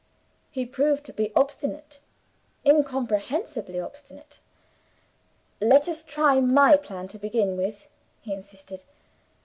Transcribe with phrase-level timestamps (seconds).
[0.49, 1.99] He proved to be obstinate
[2.65, 4.39] incomprehensibly obstinate.
[5.61, 7.85] "Let us try my plan to begin with,"
[8.19, 8.83] he insisted.